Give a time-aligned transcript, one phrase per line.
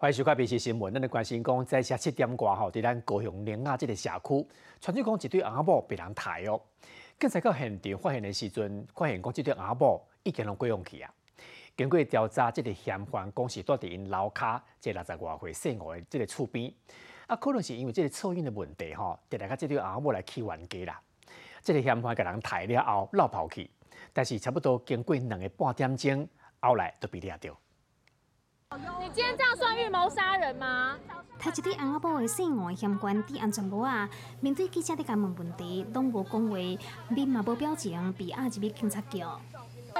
[0.00, 4.46] 欢迎收看《bc 新闻》，咱来关心讲，在下七点过后，伫咱高雄莲雅这个社区，
[4.80, 6.60] 传出讲一对阿某被人抬哦。
[7.18, 11.12] 警察到现场发现的时阵，发现讲这对阿某已经拢归用去啊。
[11.76, 16.72] 经过调查，这个嫌犯讲是住伫因楼卡这六十外岁姓吴的这个厝边，
[17.26, 21.00] 啊，可能是因为这个噪音的问题吼，得来甲这对阿某来起冤家啦。
[21.60, 23.68] 这个嫌犯甲人抬了后落跑去，
[24.12, 26.28] 但是差不多经过两个半点钟，
[26.60, 27.50] 后来都被抓到。
[28.76, 30.94] 你今天这样算预谋杀人吗？
[31.38, 34.06] 他一对阿阿婆的姓王嫌官伫安全帽啊，
[34.40, 36.56] 面对记者的问问题，拢无讲话，
[37.08, 39.24] 面嘛无表情，被押入警察局。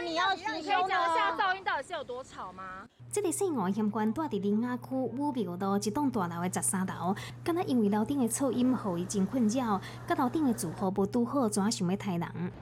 [0.04, 2.86] 你要你可以讲一下噪音到底是有多吵吗？
[3.10, 12.52] 这个姓王嫌官住伫林雅区武庙路一栋大楼的十三楼，敢若因为楼顶的噪音，互伊真困扰，甲楼顶的住户无拄好，怎想要杀人？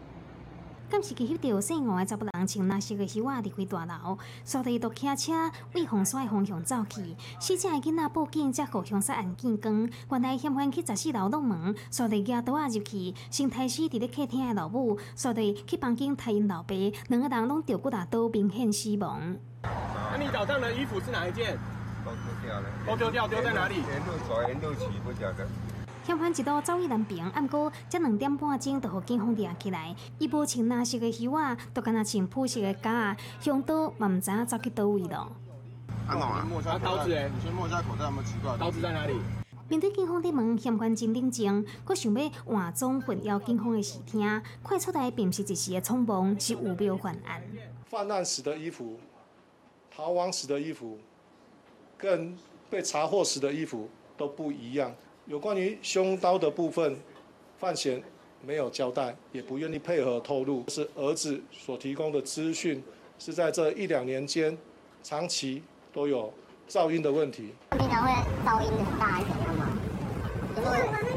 [0.89, 5.33] 敢是去翕到姓吴的查甫人穿蓝色的靴仔离开大楼，倏地都骑车
[5.75, 7.17] 往红山的方向走去。
[7.41, 9.89] 死者的囡仔报警，才互凶杀案见光。
[10.11, 16.75] 原来嫌犯去十四楼弄门，倏地举刀仔入去，先杀死伫咧客厅的老母，倏地去房间杀因老爸，
[17.09, 19.37] 两个人拢着骨大刀，明显死亡。
[19.63, 21.59] 那你早上的衣服是哪一件？
[22.05, 22.67] 都丢掉了。
[22.87, 23.75] 都丢掉，丢在哪里？
[23.75, 25.47] 沿路走，沿路骑，不晓得。
[26.07, 29.93] 嫌犯一度走去南平，暗过才两点半钟，就互警方抓起来。
[30.21, 35.33] 伊无穿蓝色的靴仔，都敢若穿朴色的夹，向导嘛毋知影走去倒位咯。
[36.07, 36.47] 安怎啊？
[36.65, 38.57] 啊，刀子诶，你先摸一下口袋，有没有奇怪？
[38.57, 39.15] 刀子在哪里？
[39.69, 47.43] 面对警方的问，嫌犯真冷静，佫想要换装混淆警方的视听，快出来并不是一时的匆忙，是有标犯案。
[47.85, 49.01] 犯案时的衣服、
[49.91, 51.01] 逃亡时的衣服，
[51.99, 52.37] 跟
[52.71, 54.95] 被查获时的衣服都不一样。
[55.27, 56.97] 有关于凶刀的部分，
[57.59, 58.01] 范闲
[58.47, 60.65] 没有交代，也不愿意配合透露。
[60.69, 62.81] 是儿子所提供的资讯，
[63.19, 64.57] 是在这一两年间，
[65.03, 66.33] 长期都有
[66.69, 67.53] 噪音的问题。
[67.71, 68.13] 平常会
[68.49, 71.16] 噪音很大，还是怎样吗？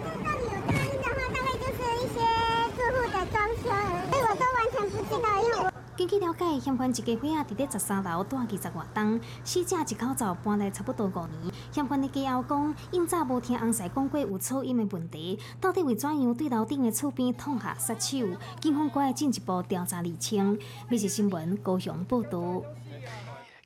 [6.00, 11.54] 根据了解，嫌犯一家伙仔伫咧十三楼住二十外栋，死者一口罩搬来差不多五年。
[11.74, 18.26] 嫌犯的家后讲，因早无听翁婿讲过有噪音的问题，到底为怎样对楼顶的厝边痛下杀手？
[18.62, 20.58] 警方会进一步调查厘清。
[20.88, 22.64] 每日新闻高雄报道。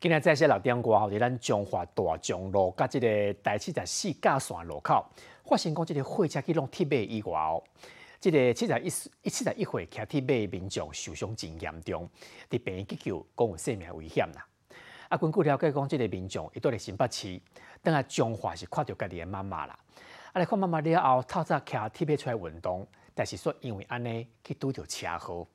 [0.02, 5.06] 今日在些六点过后，伫咱中华大江路甲即个第七十四架线路口，
[5.46, 7.64] 发生过即个货车去弄铁马意外后。
[8.24, 8.86] 即个七十一
[9.24, 12.10] 一七十一岁骑铁马的民众受伤真严重，
[12.50, 14.48] 伫病院急救，讲有生命危险啦。
[15.10, 17.42] 啊，根据了解，讲即个民众伊倒来新北市，
[17.82, 19.78] 等下彰化是看到家己的妈妈啦。
[20.32, 25.46] 啊，来看妈妈了后，透早骑铁马出来运动，但是说因为安尼去拄着车祸。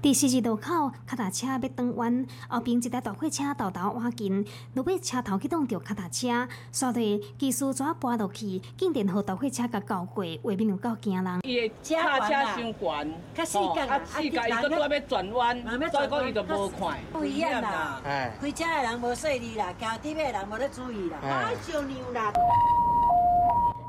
[0.00, 11.40] 第四十路口，脚踏车要转弯，后边一台大货车豆豆挖进，落尾车头去挡着脚踏车，所以技术怎搬落去，竟然和大货车甲交过，画面有够惊人。
[11.42, 16.98] 伊的脚踏车伤悬，较细格啊，细格伊搁拄要转弯，所以讲伊就无看。
[17.12, 22.32] 不一样啦，开车的人无细腻啦，骑铁的人无咧注意啦，太小牛啦。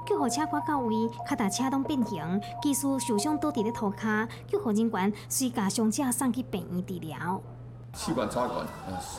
[0.09, 7.39] 救护车赶到位，脚踏车拢变形，技师受伤倒伫咧涂骹，救护人员随将伤者送去病院治疗。
[7.93, 8.65] 气管插管，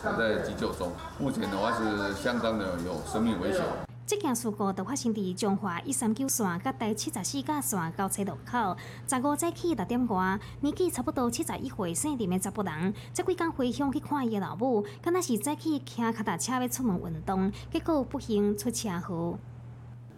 [0.03, 0.91] 还在急救中，
[1.21, 3.63] 目前的话是相当的有生命危险。
[4.05, 8.77] 这件事故就发生伫中华一三九线甲第七十四架线交叉路口，
[9.07, 19.39] 十五早起六点外，年纪差不多七十一岁姓林的查甫人，这几工回乡去看伊的老母，敢若是早起骑脚踏车要出门运动，结果不幸出车祸。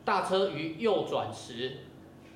[0.04, 1.78] 大车于右转时，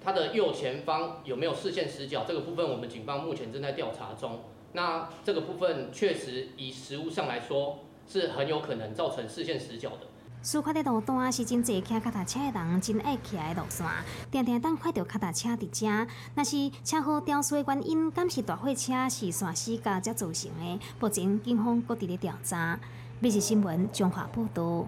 [0.02, 2.24] 它的右前方有没有视线死角？
[2.26, 4.40] 这个部分我们警方目前正在调查中。
[4.72, 10.06] 那这个部分确实以实物上来说，是很有可能造成视线死角的。
[10.42, 13.84] 事发的路段是真济骑脚踏车的人真爱骑的路线，
[14.30, 16.06] 定定当看到脚踏车伫遮。
[16.36, 20.80] 若是车祸肇事的原因，敢是大货车是线死角才造成的？
[21.00, 22.78] 目前警方搁伫咧调查。
[23.18, 24.86] 每日新闻综合报道。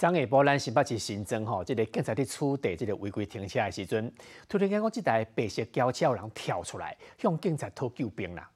[0.00, 4.10] 昨下晡，咱新北市新增吼，即个警察伫处地即个违规停车的时阵，
[4.48, 8.50] 突然间，讲即台白色轿车有人跳出来，向警察讨救兵啦。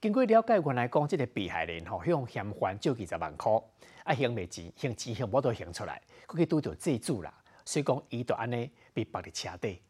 [0.00, 3.50] 经过了解，原来讲即个被害人吼向嫌犯借二十万块，
[4.04, 9.80] 啊，还袂钱，还钱还无都还出来，佮去拄着债主啦，所以讲伊就安尼被绑伫车底。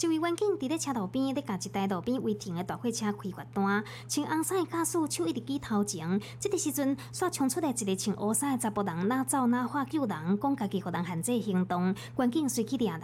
[0.00, 6.20] 一位员警伫咧车道边，咧甲一台路边违停的大货车开罚单，穿红衫的驾驶手一直举头前。
[6.40, 13.02] 这个时阵，煞冲出来一个穿乌衫的查甫人，哪走哪喊救人，讲家己互人限制行动，员警随去抓人。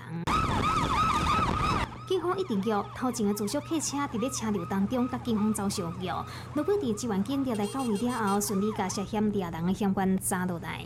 [2.09, 6.07] 警方一定叫头前的自小客车伫咧车流当中，甲警方遭相遇。
[6.07, 10.85] 落尾伫志愿警调来到位了后，顺利甲涉嫌掠人的相关抓落来。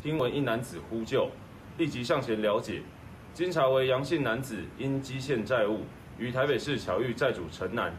[0.00, 1.28] 听闻一男子呼救，
[1.76, 2.82] 立即向前了解，
[3.34, 5.80] 经查为杨姓男子因积欠债务，
[6.18, 7.90] 于台北市巧遇债主陈男，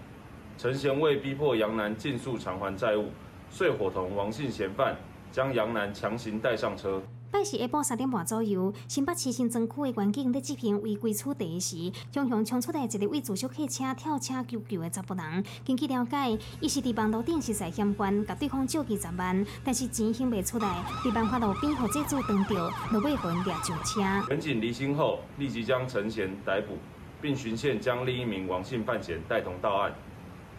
[0.60, 3.10] 陈贤为逼迫杨男尽速偿还债务，
[3.50, 4.96] 遂伙同王姓嫌犯
[5.32, 7.02] 将杨男强行带上车。
[7.34, 15.44] 拜四下晡三点半左右，新北市新庄区的员警在执行违规处地时，中向冲出来一个为自小客车跳车求救的查甫人。
[15.66, 24.30] 根据了解，伊是伫网络顶实在险关，甲对方借几十万，但是钱还未出来，伫万华路边互债主当着，落尾被人掠上车。
[24.30, 26.78] 民警离心后，立即将陈贤逮捕，
[27.20, 29.92] 并循线将另一名王姓犯嫌带同到案。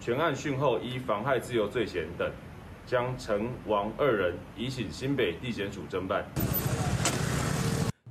[0.01, 2.29] 全案讯后，依妨害自由罪嫌等，
[2.85, 6.25] 将陈王二人移请新北地检署侦办。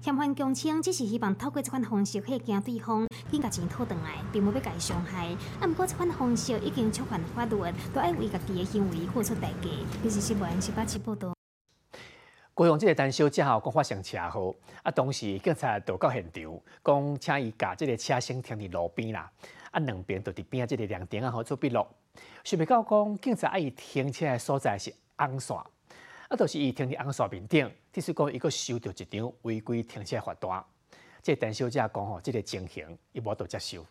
[0.03, 5.29] 嫌犯供称，只是希望透过这款方式去惊对方，紧甲钱讨回来，并无要甲伊伤害。
[5.61, 7.55] 啊，不过这款方式已经触犯法律，
[7.93, 9.69] 都要为家己的行为付出代价。
[10.03, 11.33] 这是新闻是八七报道。
[12.53, 19.31] 高雄这个单小姐吼，讲发生车祸，啊，当时警察到到现场，讲请伊甲这个车先停伫路边啦，
[19.71, 21.87] 啊，两边都伫边啊，这个亮灯啊，好做笔录。
[22.43, 25.55] 想不到讲，警察爱伊停车的所在是红线。
[25.55, 30.65] 啊，就是伊停伫红线面顶，即使讲伊阁收到一张违规停车罚单。
[31.21, 33.85] 这陈小姐讲吼，即个情形伊无得接受。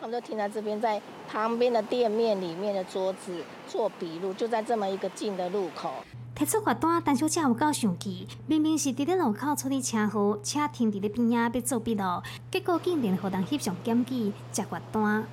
[0.00, 5.92] 我们就停在这边，在旁边的店面里面的桌子做笔录，就在这么一个近的路口。
[6.34, 12.02] 提出罚单，陈小姐有够生气，明明是伫咧路口处理车祸，车停伫咧边仔要做笔录，
[12.50, 15.24] 结果竟然互人翕相检举，接罚单。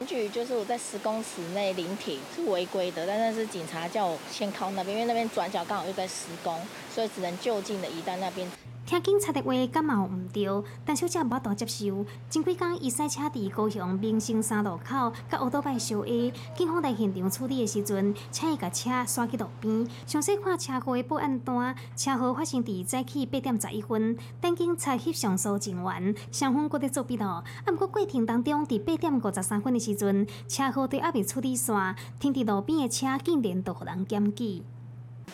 [0.00, 6.58] 根据就是我在十公尺内临停是违规的，但是警察叫我先靠那边，因为那边转角刚好又在施工，
[6.90, 8.50] 所以只能就近的移到那边。
[8.90, 10.44] 听警察的话，感冒唔对，
[10.84, 12.04] 但小姐无大接受。
[12.28, 16.32] 前几天，伊赛车伫高雄民生三路口，甲乌多拜相遇。
[16.56, 19.86] 警方来现场处理的时阵，请伊甲车刷去路边。
[20.08, 24.18] 详细看车祸的报案单，车祸发生伫早起八点十一分。
[24.40, 27.24] 等警察翕相收证完，双方搁在做笔录。
[27.24, 34.64] 啊，毋过过程当中，伫八点五十三分的时阵，车祸伫还未处理煞，停伫路边的车竟然都互人检举。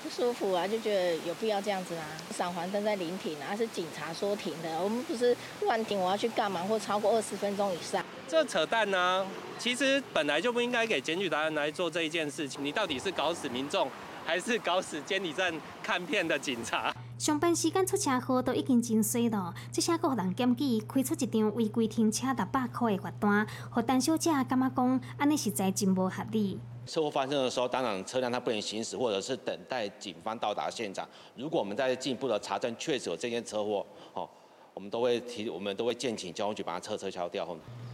[0.02, 2.06] 不舒服啊，就觉得有必要这样子啊？
[2.34, 6.62] 闪黄灯在临停啊，是警察说停的，我们不是乱停，我要去干嘛？
[6.62, 8.04] 或超过二十分钟以上？
[8.28, 9.26] 这扯淡呢！
[9.58, 12.64] 其实本来就不应该给检举达人来做这一件事情。
[12.64, 13.88] 你到底是搞死民众，
[14.26, 16.92] 还是搞死监理站看片的警察？
[17.16, 26.58] 上班时间出车祸都已经真衰了，这下个人检举开出一张违规停车六百块的罚单，和单小姐感觉讲，安尼实在真无合理。
[26.84, 31.08] 车祸发生的时候，当然车辆它不能行驶，或者是等待警方到达现场。
[31.36, 34.28] 如果我们在进一步的查证，确实有这件车祸，哦，
[34.76, 37.48] 我们都会提，我们都会建请交通局把它撤车销掉。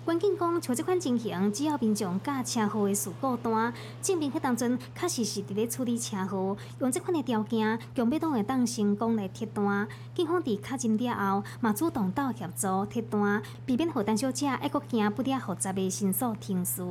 [0.05, 9.87] 关键讲，像这款情形，只要民众驾车祸的事故单，证明迄当阵确实是伫咧处理车祸，用这款的条件，强要当会当成功来贴单。
[10.12, 16.82] 警方伫确认了后，嘛主动到协助贴单，避免互单小姐还阁惊不了复杂的申诉庭事。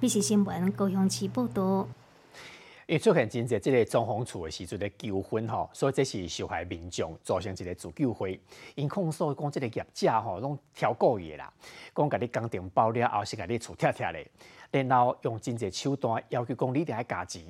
[0.00, 1.86] 必是新闻高雄市报道。
[2.86, 8.40] 因出现真侪即个装潢厝诶时阵咧纠纷吼，所以这是受害民众造成一个自救会。
[8.76, 11.52] 因控诉讲即个业者吼，拢超过伊啦，
[11.92, 14.30] 讲甲你工程包了后是甲你厝拆拆咧，
[14.70, 17.42] 然后用真侪手段要求讲你得爱加钱。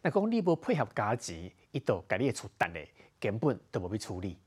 [0.00, 2.88] 若讲你无配合加钱，伊就甲你的厝断嘞，
[3.20, 4.38] 根本都无去处理。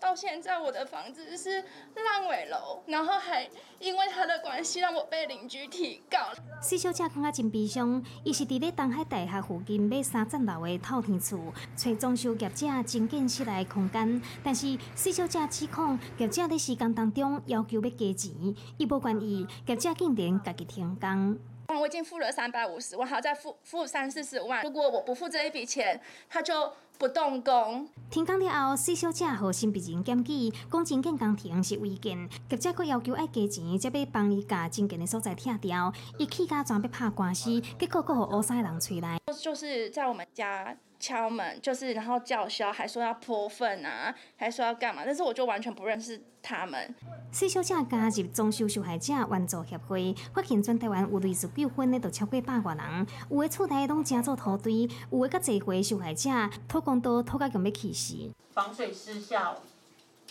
[0.00, 1.62] 到现在，我的房子是
[1.94, 6.18] 烂尾楼，然后还因为他的关系，让我被邻居提告。
[6.60, 14.20] 四小姐感觉真悲伤，伊是伫咧东海大厦附近买三层楼的套天厝，找装修业者增建室内空间。
[14.42, 18.32] 但是四小姐指控业者在施工当中要求要加钱，
[18.78, 21.38] 伊无愿意，业者竟然家己停工。
[21.68, 24.62] 我已经付了三百五十万，还要再付付三四十万。
[24.62, 27.88] 如果我不付这一笔钱，他就不动工。
[28.10, 35.92] 停工了后，四小姐和新病人检举，讲真建工停是违建，业者佫要求爱加钱，才要帮伊把真建的所在拆掉。
[36.18, 39.18] 伊气甲全要拍官司，结果佫互乌西人吹来。
[39.40, 40.76] 就是在我们家。
[41.00, 45.02] 敲门就是，然后叫嚣，还说要泼粪啊，还说要干嘛？
[45.04, 46.94] 但是我就完全不认识他们。
[47.30, 56.30] 四小姐加入装修受害者援助协会，发现全台湾有类似纠纷的都超过百万人，有的厝内拢加做土堆，有的甲侪回受害者
[56.66, 58.30] 偷工刀偷到咁要气死。
[58.52, 59.62] 防水失效，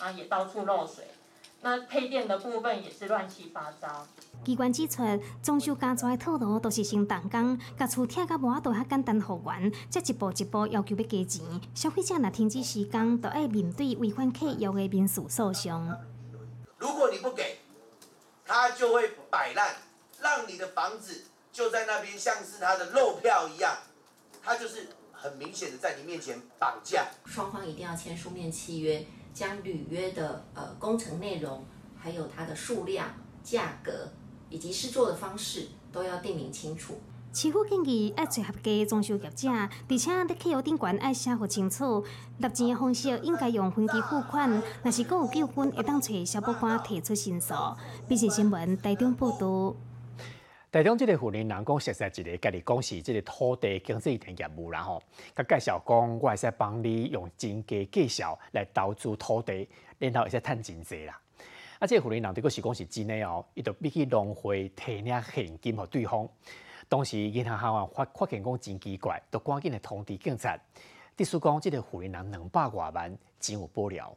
[0.00, 1.04] 啊也到处漏水，
[1.60, 4.06] 那配电的部分也是乱七八糟。
[4.44, 5.02] 机关指出，
[5.42, 11.44] 装修加装的套路都是先动工，甲厝拆甲无法度遐简单复原，再一步一步要求要加钱。
[11.74, 15.96] 消费者若停止施工，就要面对违反契约的民事诉讼。
[16.78, 17.58] 如果你不给，
[18.46, 19.74] 他就会摆烂，
[20.20, 23.76] 让你的房子就在那边像是他的漏票一样，
[24.42, 27.08] 他就是很明显的在你面前绑架。
[27.26, 29.04] 双方一定要签书面契约，
[29.38, 31.64] 将履约的呃工程内容，
[31.96, 33.06] 还有它的数量、
[33.44, 34.08] 价格。
[34.50, 36.94] 以及施作的方式都要定明清楚。
[37.34, 39.68] 市府建议要找合格装修业者，而
[39.98, 42.02] 且在契约顶悬要写好清楚。
[42.38, 47.54] 纳钱的方式应该用分期付款，若是搁有纠纷，会当找消保官提出申诉。
[48.08, 49.76] 必须新闻台中报道。
[50.70, 55.02] 台中这个富人人讲，实在一个家己讲是即个土地经济的业务啦吼。
[55.34, 59.66] 佮介绍讲，我会使帮你用真价介绍来投资土地，
[59.98, 61.18] 然后会使趁真济啦。
[61.78, 61.86] 啊！
[61.86, 66.28] 即个富人人，如果是讲是真的哦，伊就必须浪费提领现金互对方。
[66.86, 70.54] 当时银行行员发发现讲真奇怪，就赶紧来通知警察。
[71.16, 74.14] 特殊讲，即个富人人两百外万，真有保了。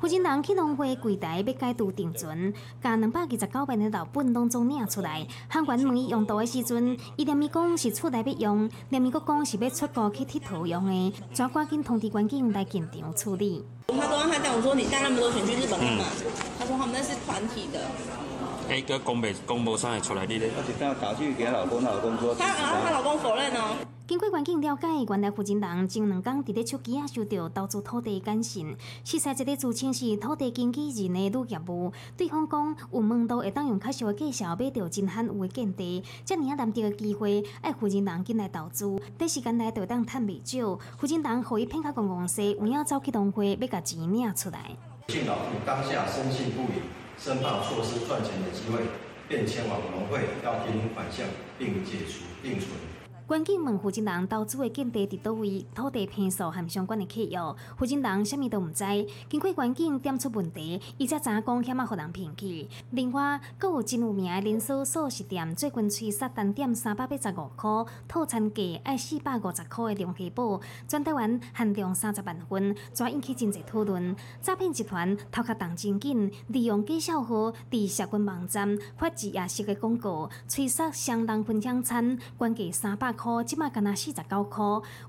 [0.00, 5.26] 负责人去农会柜台要解除定存，将两百二十九万的老本当中领出来。
[5.48, 13.64] 汉员问伊用途的时阵，伊连咪讲是厝内要用，连咪佫讲是要出国去佚佗用的，抓赶紧通知关警来现场处理。
[13.88, 16.04] 他都让他讲，我说你带那么多钱去日本干嘛？
[16.60, 18.27] 他说他们那是团体的。
[18.68, 18.98] 哎，个
[20.00, 20.50] 出来的咧。
[20.56, 22.34] 而且这样打去给老公，老公说。
[22.34, 23.76] 他然后她老公否认哦。
[24.06, 40.78] 经过环境了解，原来负责人前两天伫咧手机啊收到投资土地简讯，实在一个自称是土地经纪人的女业务，对方讲有问到会当用较少的介绍买到真罕有的建地，遮尔啊难得的机会，爱负责人进来投资，短时间内就会当趁未少。
[40.96, 44.74] 负责人互伊骗到公公司，有影走去农会要甲钱领出来。
[45.66, 46.80] 当下深信不疑，
[47.20, 48.80] 申报错失赚钱的机会，
[49.28, 51.26] 便前往农会要提领款项，
[51.58, 52.70] 并解除并存。
[53.28, 57.38] 关键问负责人投资的建地伫倒位，土地平数和相关的契约，
[57.76, 58.82] 负责人啥物都毋知。
[59.28, 62.66] 经过关键点出问题，伊才知影讲险啊，互人骗去。
[62.92, 70.58] 另外，阁有真有名的连锁素食店，最近催杀单点三百八十五块，套餐价爱四百五十块的龙虾堡，
[70.88, 74.16] 全台湾限量三十万份，抓引起真济讨论。
[74.40, 83.14] 诈骗集团头壳动真紧，利用介绍号伫社群网站发一夜式的广告，催杀相当分享餐，关价三百。
[83.18, 84.64] 块，即马干那四十九块。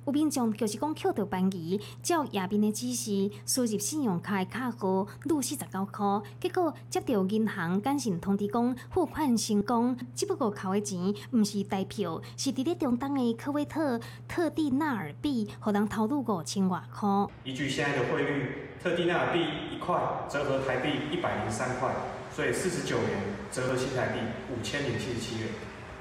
[0.05, 6.21] 有民众就是讲捡到便宜，照页面的指示输入信用卡的卡号，入四十九块。
[6.39, 17.07] 结果接到银行简讯通知讲付款成功，只不过扣的钱毋是代票，是伫咧中东的科威特特地纳尔币，互人投入五千外块。
[17.43, 19.95] 依据现在的汇率，特地纳尔币一块
[20.27, 21.93] 折合台币一百零三块，
[22.33, 23.07] 所以四十九元
[23.51, 24.19] 折合新台币
[24.51, 25.49] 五千零七十七元。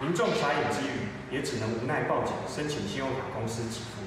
[0.01, 4.03] 民众傻眼之余，也只能无奈报警，申请信用卡公司给付。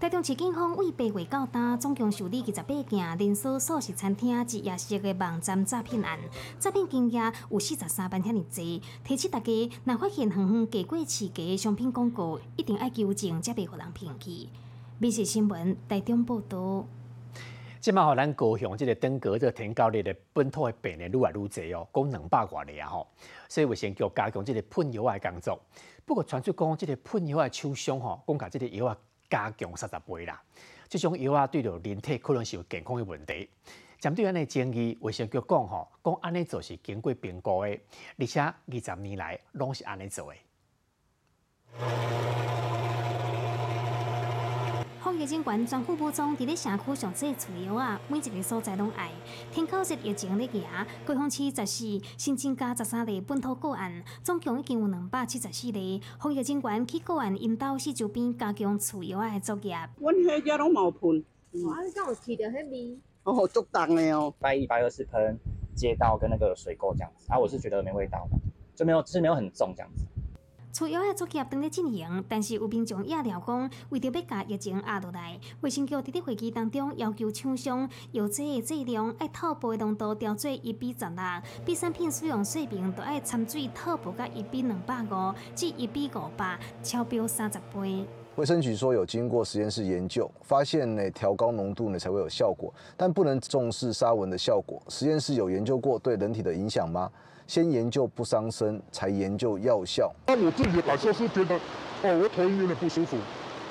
[0.00, 6.18] 台中市警方为八月到今，总共受理二十八件连锁素食餐厅及夜市的网站诈骗案，
[6.58, 8.88] 诈骗金额有四十三万遐尼多。
[9.04, 14.48] 提醒大家，若发现远远过过市价的商品广告，一定要纠正，才袂互人骗去。
[14.98, 16.86] 美食新闻台中报道。
[17.84, 23.06] 即马吼，咱高雄即个登革热天高热的本土的病例愈来愈侪哦，讲两百外例啊吼。
[23.46, 25.60] 所以卫生局加强即个喷药的工作。
[26.06, 28.96] 不过传出讲，即个喷药的厂商吼，讲甲即个药啊
[29.28, 30.42] 加强三十倍啦。
[30.88, 33.50] 即种药啊对着人体可能是有健康的问题。
[34.00, 37.78] 针对安尼争议，卫生局讲吼，讲安尼做是经过评估的，
[38.18, 40.38] 而且二十年来拢是安尼做的。
[45.04, 49.10] 防疫警官全副武装，伫咧社区上设除药啊，每一个所在拢爱。
[49.52, 50.62] 天口日疫情咧行，
[51.04, 56.00] 高雄市十四新增加十三例本土个案，总共已经有两百七十四例。
[56.18, 59.76] 防疫警官去个案引导市周边加强除药啊的作业。
[59.98, 61.22] 阮迄只拢冇喷，
[61.66, 62.98] 哇，你敢有闻到迄味？
[63.24, 64.32] 哦，足重的哦。
[64.38, 65.38] 拜一、拜二是喷
[65.76, 68.38] 街道跟那个水沟这样子，啊，我是觉得没味道的，
[68.74, 70.06] 就没有，是没有很重这样子。
[70.74, 88.04] 除药的作业正在进行，但是有民众也料讲，为着要甲疫情压落来，卫生局伫咧会议当中要求厂商药剂的剂量要透薄浓度调做一比十六，比产品使用水平都爱掺水透薄甲一比两百五至一比五百，超标三十倍。
[88.36, 94.82] 卫生局说有经过实验室研究，发现呢调高浓度呢才会有效果，但不能重视沙文的效果。
[94.88, 97.08] 实验室有研究过对人体的影响吗？
[97.46, 100.12] 先研究不伤身，才研究药效。
[100.26, 101.54] 那我自己的感受是觉得，
[102.02, 103.16] 哦，我头晕有点不舒服，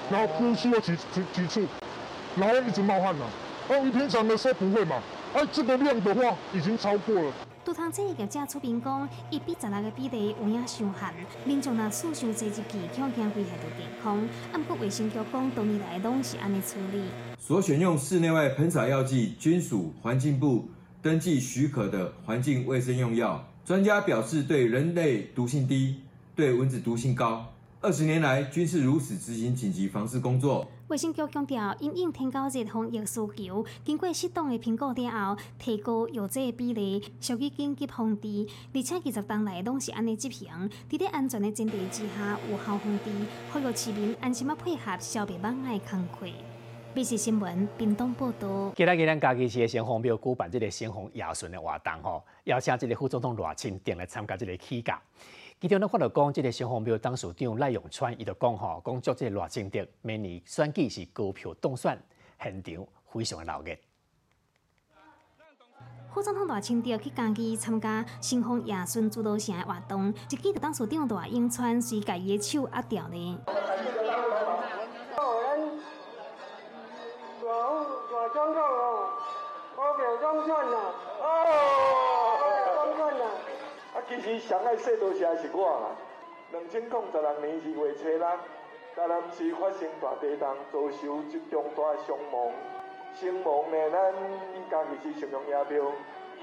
[0.10, 1.68] 然后呼吸了几几几次，
[2.38, 3.26] 然后一直冒汗嘛。
[3.68, 5.02] 哦，你平常的时候不会嘛？
[5.34, 7.34] 哎，这个量的话已经超过了。
[7.66, 11.14] 拄通这个业者出面讲，一比十六个比例有影伤咸
[11.46, 14.18] 民众若数上侪入去，恐惊危害到健康。
[14.52, 17.04] 啊，不过卫生局讲，多年来拢是安尼处理。
[17.40, 20.68] 所选用室内外喷洒药剂均属环境部
[21.02, 23.48] 登记许可的环境卫生用药。
[23.64, 26.02] 专家表示，对人类毒性低，
[26.36, 27.46] 对蚊子毒性高。
[27.80, 30.70] 二十年来均是如此执行紧急防治工作。
[30.94, 38.48] 卫生局强调，因应天高热防疫需求，经过适当的评估之后，提高药剂的比例，属于紧急防治。
[38.76, 40.48] 而且二十当来拢是安尼执行，
[40.88, 43.10] 伫咧安全的前提之下有效防治，
[43.52, 46.30] 呼吁市民安心啊配合消灭蚊害工作。
[46.94, 48.72] 美食新闻，屏东报道。
[48.76, 55.02] 今日咱嘉义市的先锋庙举办这个先锋夜巡的活动吼，邀请这个副总统赖清德来参加这个起驾。
[55.64, 61.98] 其中呢，看到讲，即个新丰庙董事长赖永川，伊就讲吼，讲做这个赖清德明年选举是高票当选，
[62.38, 63.74] 现场非常的闹热。
[66.14, 73.40] 副总统大清德去嘉义参加新丰夜巡主导城的活动，一记得董事长大永川随家己的手压掉呢。
[84.22, 85.96] 其实上爱说多谢是我啦。
[86.52, 88.20] 两千零十六年二月初六，
[88.96, 92.52] 台南市发生大地震，遭受一重大伤亡。
[93.16, 94.14] 伤亡呢，咱
[94.54, 95.92] 伊家己是信用也庙。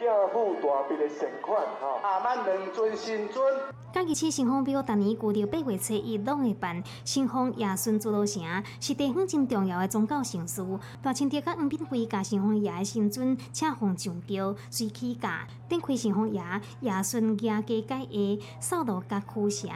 [0.01, 3.45] 家父大笔的善款，哈，阿曼两尊新尊。
[3.93, 8.43] 嘉义市新丰庙，逐年固定八月初一拢会办新丰夜巡主路城，
[8.81, 10.65] 是地方真重要的宗教盛事。
[11.03, 16.41] 大清朝甲黄炳辉甲新丰爷的新尊请奉上轿，随起驾，展开新丰爷
[16.81, 17.99] 夜巡夜街街
[18.39, 19.69] 下，扫路甲驱邪，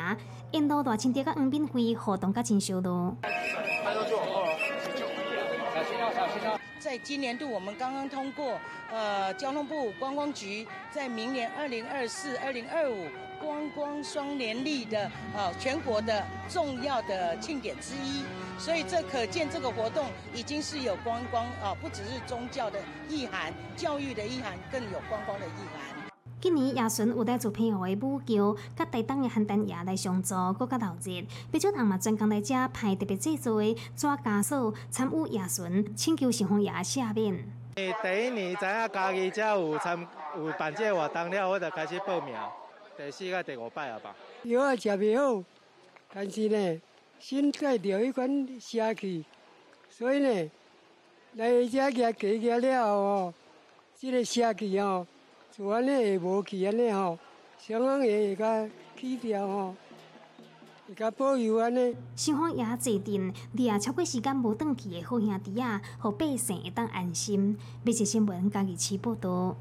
[0.52, 3.14] 沿路大清朝甲黄炳辉互动甲真烧路。
[6.84, 8.60] 在今年度，我们刚刚通过，
[8.92, 13.06] 呃，交通部观光局在明年二零二四、二零二五
[13.40, 18.22] 观光双年历的呃全国的重要的庆典之一，
[18.58, 26.03] 所以这可见这个活动已经是有观光啊，不只是宗教的意涵、教育的意涵，更有观光的意涵。
[26.44, 31.24] 今年夜巡有带做配合的舞桥，甲台东的邯郸夜来上座，更加闹热。
[31.50, 37.50] 不少人嘛专工来遮派特别制作的纸枷锁参与夜巡，请求新丰夜赦免。
[37.75, 39.99] 第一年知影家己遮有参
[40.36, 42.36] 有办这活动了，我就开始报名。
[42.99, 44.14] 第四个第五摆啊吧。
[44.42, 45.42] 药也食袂好，
[46.12, 46.80] 但是呢，
[47.19, 49.25] 身带着迄款邪气，
[49.88, 50.50] 所以呢，
[51.36, 53.34] 来遮行行行了后哦，
[53.99, 55.06] 这个邪气哦。
[55.56, 57.17] 就安尼会无去安尼吼，
[57.58, 59.75] 上行会会甲去掉吼，
[60.88, 61.95] 会甲保佑安尼。
[62.17, 67.56] 双方也坐定，你啊超过时间无转去的好兄弟啊，互百姓会当安心。
[67.84, 69.54] 每日新闻家己起报道。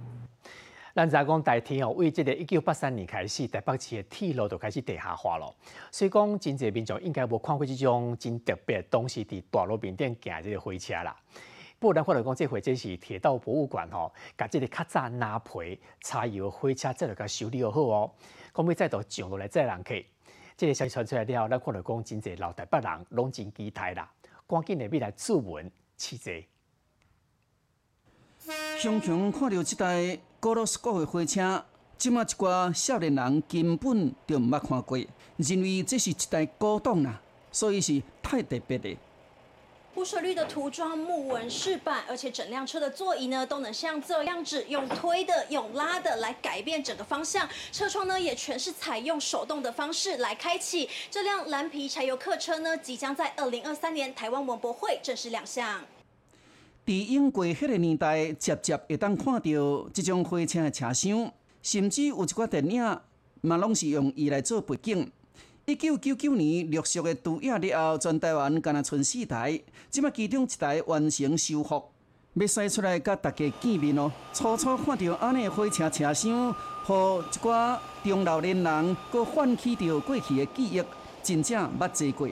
[0.96, 5.46] 咱知讲台铁哦，为即个一九八三年开始，台北市的铁路就开始地下化了。
[5.92, 11.16] 所以讲，真侪民众应该无看过这种真特别的东西伫大路面顶行这个火车啦。
[11.84, 18.10] 不然或者讲，这回这是铁道博物馆吼，甲这个较早拿皮柴油火车再来甲修理好哦，
[18.54, 19.94] 讲要再度上落来载人客。
[20.56, 24.10] 这个消息传出来了，咱看到讲真济老台北人拢真期待啦，
[24.48, 26.32] 赶紧的要来出门试坐。
[28.80, 31.66] 熊熊看到这台高罗斯国的火车，
[31.98, 34.98] 即马一寡少年人根本就毋捌看过，
[35.36, 38.98] 认为这是一台古董啦，所以是太特别的。
[39.94, 47.48] 铺水绿的涂装木纹饰板，而且整辆车的座椅呢都能像这样子用推的、用拉的来改变整个方向。
[47.72, 50.90] 车窗呢也全是采用手动的方式来开启。
[51.12, 55.82] 这辆蓝皮柴油客车呢，即将在二零二三年台湾文博会正式亮相。
[56.86, 59.42] 在英国迄个年代，渐渐会当看到
[59.94, 62.82] 这种火车的车厢，甚至有一寡电影
[63.42, 65.12] 嘛，拢是用伊来做背景。
[65.66, 69.58] 一九九九年陆续的除役了后，全台湾敢若剩四台，
[69.90, 71.82] 即马其中一台完成修复，
[72.34, 74.12] 要驶出来甲大家见面哦。
[74.34, 80.84] 初初看到安尼的火车车厢，互一寡中老年人，搁唤起着过去的记忆，
[81.24, 82.28] 真正捌坐过。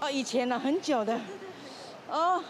[0.00, 1.20] 哦，以前呢，很久的，
[2.08, 2.40] 哦。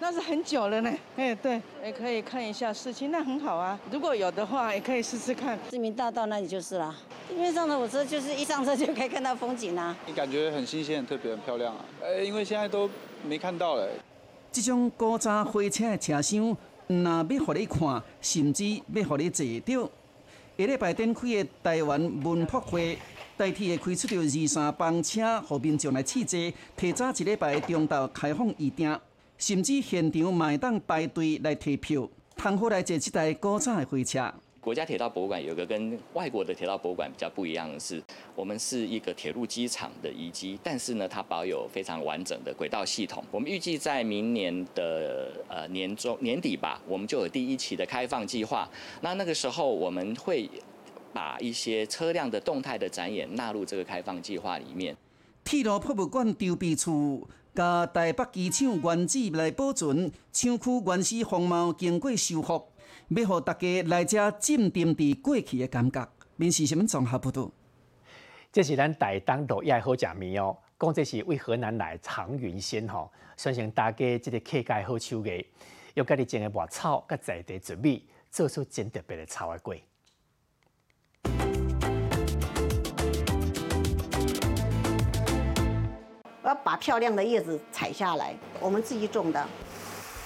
[0.00, 3.78] 那是很久了呢，哎，对，也可以看一下事情，那很好啊。
[3.90, 5.58] 如果有的话，也可以试试看。
[5.70, 6.94] 市民大道那里就是啦，
[7.28, 9.96] 地面上的火车就是一上车就可以看到风景啊。
[10.06, 11.84] 你感觉很新鲜、很特别、很漂亮啊？
[12.00, 12.88] 呃，因为现在都
[13.24, 13.88] 没看到了。
[14.52, 16.56] 这种古早火车的车厢，
[16.86, 19.90] 那要互你看，甚至要互你坐到。
[20.56, 22.96] 下礼拜展开的台湾文博会，
[23.36, 26.38] 代替会开出着二三班车，后面众来试坐，
[26.76, 28.98] 提早一礼拜中昼开放预订。
[29.38, 32.08] 甚至现场买当排队来提票。
[32.36, 34.34] 通好来坐这台古早的火车。
[34.60, 38.02] 国家铁道博物馆有个跟外国的铁道博物馆比较不一样的是，
[38.34, 43.24] 我们是一个铁路机场的遗迹，但是呢，它保有非常完整的轨道系统。
[43.30, 48.68] 我们预计在明年的呃年中年底吧，我们就有第一期的开放计划。
[49.00, 50.50] 那那个时候我们会
[51.12, 54.94] 把一些车辆的动态的展演纳入这个开放计划里面。
[55.44, 57.26] 铁路博物馆筹备处
[57.58, 62.68] 甲台北机场原址来保存厂区原始风貌，经过修复。
[63.08, 67.50] 要互大家来遮浸浸伫过去的感觉，面是什么综合不道？
[68.52, 70.56] 这是咱台东路也好食面哦。
[70.78, 75.44] 讲这是为河南来长云鲜吼，相信大家这个客家好手艺，
[75.94, 79.80] 用家己种的麦草甲在地糯米，做出真特别的草仔粿。
[86.48, 89.46] 要把漂亮的叶子采下来，我们自己种的。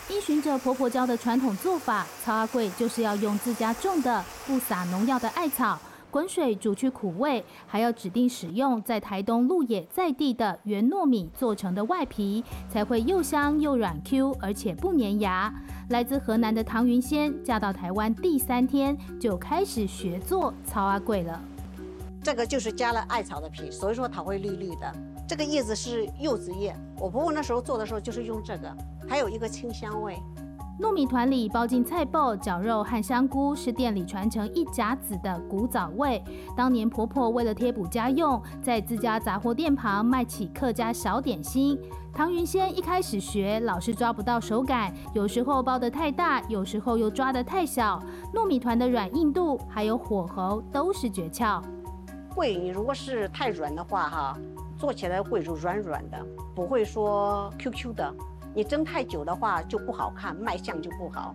[0.08, 5.78] 依循着婆婆教的传统做法，曹阿贵就是要用自家种的、不撒农药的艾草，
[6.10, 15.52] 滚水煮去苦味，还要指定使用在台东鹿野在地的原糯米做成的外皮，才会又香又软 Q，而且不粘牙。
[15.88, 21.40] 来自河南的唐云仙嫁到台湾第三天就开始学做曹阿贵了。
[22.22, 24.94] 这个就是加了艾草的皮，所以说它会绿绿的。
[25.32, 28.70] 这个叶子是柚子叶，我婆婆那时候做的时候就是用这个，
[29.08, 30.14] 还有一个清香味。
[30.78, 36.22] 糯米团里包进菜脯、绞肉和香菇，是店里传承一甲子的古早味。
[36.54, 41.80] 当年婆婆为了贴补家用，在自家杂货店旁卖起客家小点心。
[42.12, 47.98] 唐云仙一开始学，老是抓不到手感，有时候包得太大，有时候又抓得太小。
[48.34, 51.62] 糯米团的软硬度还有火候都是诀窍。
[52.28, 54.38] 会你如果是太软的话，哈。
[54.82, 56.18] 做起来会软软的，
[56.56, 58.12] 不会说 Q Q 的。
[58.52, 61.32] 你蒸太久的话就不好看，卖相就不好。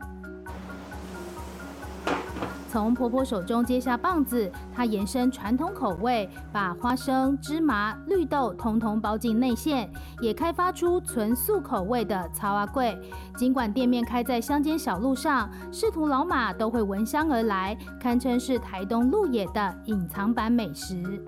[2.69, 12.99] 从婆婆手中接下棒子，她延伸传统口味，把花生、芝麻、绿豆通通包进内馅，也开发出纯素口味的曹阿贵。
[13.37, 21.23] 尽管店面开在乡间小路上，仕途老马都会闻香而来，堪称是台东鹿野的隐藏版美食。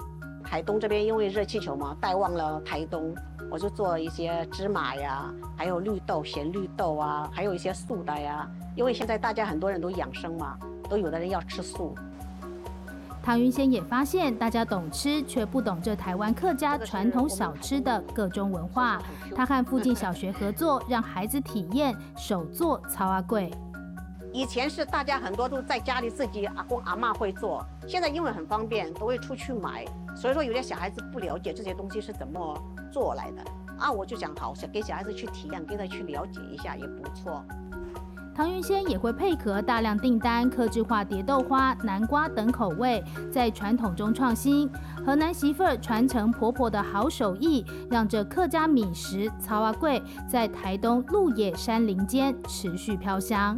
[0.50, 3.14] 台东这边因为热气球嘛，带旺了台东，
[3.52, 8.50] 我就做一些芝麻呀，还有绿豆、咸绿豆啊，还有一些素的呀。
[8.76, 10.58] 因为现在大家很多人都养生嘛，
[10.90, 11.94] 都有的人要吃素。
[13.22, 19.00] 唐云仙也发现，大家懂吃却不懂这台湾客家传统小吃的各种文化。
[19.36, 23.52] 他和附近小学合作，让孩子体验手做曹阿贵。
[24.32, 29.86] 以前是大家很多都在家里自己阿公阿妈会做，现在因为很方便，都会出去买。
[30.16, 32.62] 所以说有些小孩子不了解这些东西是怎么
[32.92, 33.44] 做来的
[33.80, 37.44] 啊，我就想好想给小孩子去体验，给他去了解一下也不错。
[38.36, 44.70] 唐云仙也会配合大量订单，客制化蝶豆花、南瓜等口味，在传统中创新。
[45.06, 53.58] 河南媳妇儿传承婆婆的好手艺，让这客家米食曹阿贵在台东鹿野山林间持续飘香。